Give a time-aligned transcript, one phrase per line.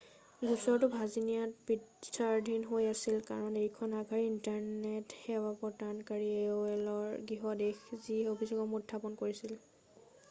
[0.43, 8.19] গোচৰটো ভাৰ্জিনিয়াত বিচাৰাধীন হৈ আছিল কাৰণ এইখন আগশাৰীৰ ইণ্টাৰনেট সেৱা প্ৰদানকাৰী aolৰ গৃহ দেশ যি
[8.35, 9.57] অভিযোগসমূহ উত্থাপন কৰিছিল।